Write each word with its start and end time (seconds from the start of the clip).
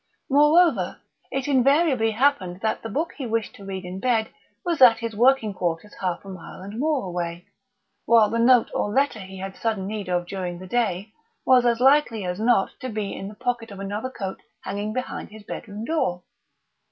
Moreover, 0.31 0.99
it 1.31 1.47
invariably 1.47 2.09
happened 2.09 2.61
that 2.61 2.81
the 2.81 2.89
book 2.89 3.11
he 3.19 3.27
wished 3.27 3.53
to 3.53 3.63
read 3.63 3.85
in 3.85 3.99
bed 3.99 4.29
was 4.65 4.81
at 4.81 4.97
his 4.97 5.15
working 5.15 5.53
quarters 5.53 5.93
half 6.01 6.25
a 6.25 6.27
mile 6.27 6.63
and 6.63 6.79
more 6.79 7.05
away, 7.05 7.45
while 8.07 8.27
the 8.31 8.39
note 8.39 8.71
or 8.73 8.89
letter 8.91 9.19
he 9.19 9.37
had 9.37 9.55
sudden 9.55 9.85
need 9.85 10.09
of 10.09 10.25
during 10.25 10.57
the 10.57 10.65
day 10.65 11.13
was 11.45 11.67
as 11.67 11.79
likely 11.79 12.25
as 12.25 12.39
not 12.39 12.71
to 12.79 12.89
be 12.89 13.13
in 13.13 13.27
the 13.27 13.35
pocket 13.35 13.69
of 13.69 13.79
another 13.79 14.09
coat 14.09 14.41
hanging 14.63 14.91
behind 14.91 15.29
his 15.29 15.43
bedroom 15.43 15.85
door. 15.85 16.23